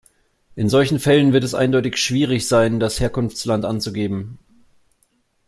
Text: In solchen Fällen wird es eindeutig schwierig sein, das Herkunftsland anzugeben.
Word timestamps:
In 0.55 0.67
solchen 0.67 0.99
Fällen 0.99 1.31
wird 1.31 1.43
es 1.43 1.53
eindeutig 1.53 1.95
schwierig 1.97 2.47
sein, 2.47 2.79
das 2.79 2.99
Herkunftsland 2.99 3.65
anzugeben. 3.65 4.39